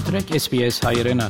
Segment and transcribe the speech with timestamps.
[0.00, 1.20] Մտրեք SPS հայերեն։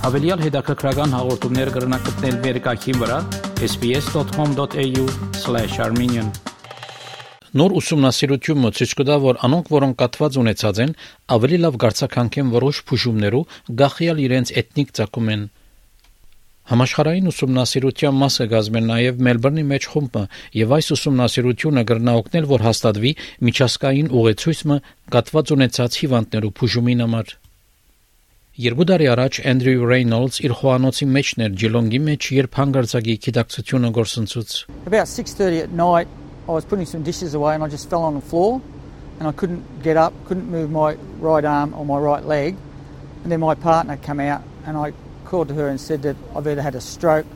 [0.00, 3.18] Հավելյալ հետաքրքրական հաղորդումներ կգրնակցնել վերկայքին վրա
[3.66, 6.28] sps.com.au/armenian
[7.60, 10.92] Նոր ուսումնասիրությունը ցույց կտա, որ անոնք, որոնք կատված ունեցած են,
[11.36, 13.44] ավելի լավ գարցականք են որոշ բուժումներով,
[13.82, 15.42] գախյալ իրենց էթնիկ ցակում են։
[16.72, 20.22] Համաշխարհային ուսումնասիրության մասը գազմեն նաև Մելբուրնի մեջ խումբը,
[20.62, 23.12] եւ այս ուսումնասիրությունը կգրնա օգնել, որ հաստատվի
[23.48, 24.76] միջազգային ուղեցույցը
[25.12, 27.28] կատված ունեցած հիվանդներու բուժումին համար։
[28.58, 34.54] Երկու տարի առաջ Andrew Reynolds իր խոհանոցի մեջն էր Ջիլոնգի մեջ, երբ հանգարցակի գիտակցությունը գործընծուց։
[34.90, 36.08] About 6:30 at night
[36.48, 38.60] I was putting some dishes away and I just fell on the floor
[39.20, 42.58] and I couldn't get up, couldn't move my right arm or my right leg.
[43.22, 44.90] And then my partner came out and I
[45.30, 47.26] called to her and said that I've either had a stroke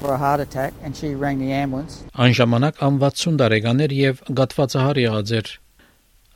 [0.00, 2.00] or a heart attack and she rang the ambulance.
[2.16, 5.52] Այն ժամանակ ան 60 տարեկան էր եւ գատվածահար եղած էր։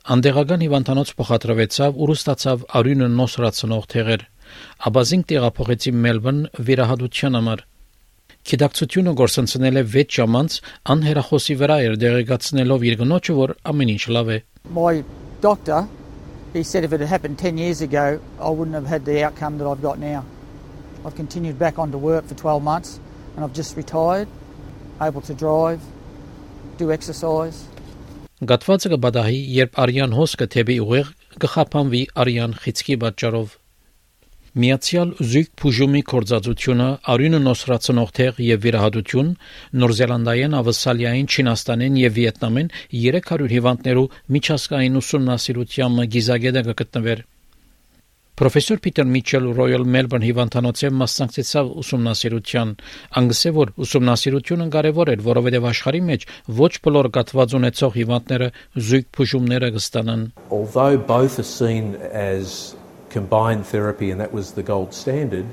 [0.05, 4.29] Անդեղական հիվանդանոց փոխադրվեցավ ու ռուստացավ արյունը նոսրացնող թեղեր։
[4.89, 7.63] Աբազինք տեղափոխեցի Մելբուրն վիրահատության համար։
[8.45, 10.57] Գիտակցությունը գործընծնել է 6 ժամանց
[10.93, 14.37] անհերախոսի վրա էր դեղեկացնելով իր գնոջը, որ ամեն ինչ լավ է։
[14.69, 14.93] My
[15.41, 15.79] doctor
[16.53, 19.57] he said if it had happened 10 years ago I wouldn't have had the outcome
[19.57, 20.23] that I've got now.
[21.05, 22.99] I've continued back onto work for 12 months
[23.35, 24.27] and I've just retired,
[25.01, 25.81] able to drive,
[26.77, 27.65] do exercise.
[28.43, 31.11] Գատվածը կբադահի, երբ արյան հոսքը թեպի ուղեղ
[31.43, 33.53] կխափանվի արյան խիցքի պատճառով։
[34.55, 39.31] Միացյալ զույգ փուժումի կորզածությունը, արյունը նոսրացնող թեղ եւ վիրահատություն
[39.81, 47.23] Նոր Զելանդիան, Ավստրալիային, Չինաստանին եւ Վիետնամին 300 հիվանդներու միջազգային ուսումնասիրության գիզագետը կգտնվեր։
[48.35, 52.73] Պրոֆեսոր Պիտեր Միչել Royal Melbourne հիվանդանոցը մասնակցեցավ ուսումնասիրության։
[53.21, 56.25] Անգսե որ ուսումնասիրությունը կարևոր էր, որովհետև աշխարհի մեջ
[56.59, 58.49] ոչ բոլոր կատված ունեցող հիվանդները
[58.91, 62.75] զույգ բուժումները կստանան։ Although both are seen as
[63.14, 65.46] combined therapy and that was the gold standard,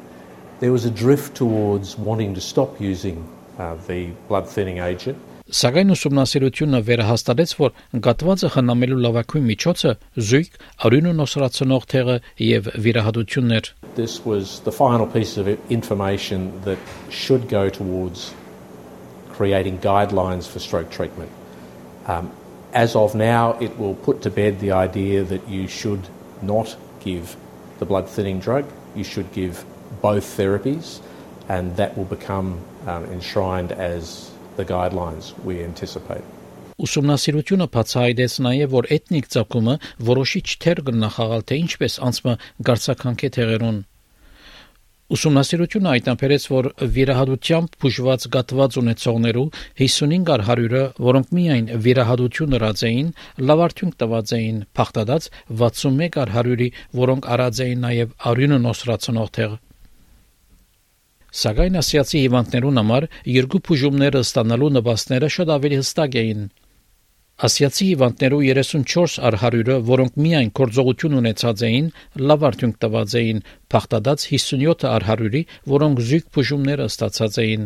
[0.59, 3.27] there was a drift towards wanting to stop using
[3.57, 7.69] uh, the blood thinning agent Սակայն ուսումնասիրությունը վերահաստատեց, որ
[8.03, 9.91] գատվածը խնամելու լավագույն միջոցը
[10.29, 10.57] զույգ
[10.89, 16.77] արյունը նոսրացնող թեղը եւ վիրահատությունն էր։ This was the final piece of information that
[17.09, 18.33] should go towards
[19.31, 21.31] creating guidelines for stroke treatment.
[22.07, 22.29] Um,
[22.73, 27.37] as of now, it will put to bed the idea that you should not give
[27.82, 28.64] the blood thinning drug.
[28.94, 29.64] You should give
[30.00, 31.00] both therapies,
[31.48, 36.24] and that will become um, enshrined as the guidelines we anticipate.
[36.82, 39.74] Ուսումնասիրությունը բացահայտեց նաև, որ էթնիկ ցակումը
[40.08, 42.34] որոշիչ թեր կնախաղալ թե ինչպես անցմը
[42.68, 43.78] գարցականք է թեղերուն։
[45.12, 49.48] Ուսումնասիրությունը այդտեղից որ վիրահատությամբ բուժված գտված ունեցողներու
[49.82, 53.10] 55 100-ը, որոնք միայն վիրահատություն ըրած էին,
[53.50, 55.28] լավ արդյունք տված էին, փախտած
[55.64, 56.70] 61 100-ի,
[57.02, 59.60] որոնք արած էին նաև արյունը նոսրացնող թեղ
[61.32, 66.42] Սակայն ասիացի հիվանդներուն համար երկու բուժումները ստանալու նպաստները շատ ավելի հստակ էին։
[67.42, 71.86] Ասիացի հիվանդներու 34 առ 100-ը, որոնք միայն կորձողություն ունեցած էին,
[72.30, 73.40] լավ արդյունք տված էին,
[73.74, 75.40] փախտած 57 առ 100-ի,
[75.72, 77.64] որոնք զույգ բուժումները ստացած էին։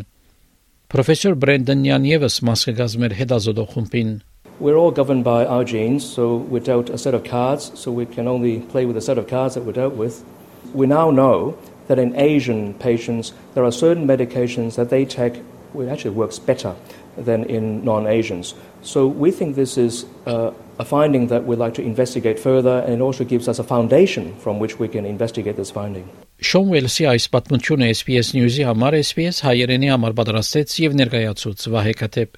[0.94, 4.16] Պրոֆեսոր Բրենդոն Յանիևս մասկազմեր հետազոտող խումբին
[4.58, 8.06] We're all governed by our genes, so we're dealt a set of cards, so we
[8.06, 10.24] can only play with a set of cards that we're dealt with.
[10.72, 11.58] We now know
[11.88, 15.42] that in Asian patients, there are certain medications that they take
[15.76, 16.74] which actually works better
[17.16, 18.54] than in non-Asians.
[18.82, 22.94] So we think this is uh, a finding that we'd like to investigate further, and
[22.94, 26.08] it also gives us a foundation from which we can investigate this finding.
[26.44, 32.36] Շոն Ուելսի այս պատմությունը SPS News-ի համար SPS հայերենի համար պատրաստեց եւ ներկայացուց Վահե Քաթեփ։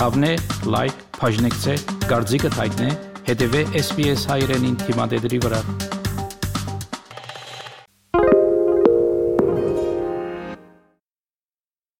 [0.00, 0.32] Հավնե,
[0.72, 1.74] լայք, բաժնեկցե,
[2.08, 2.94] դարձիկը թայտնե,
[3.28, 5.60] հետեւե SPS հայերենին թիմադեդի վրա։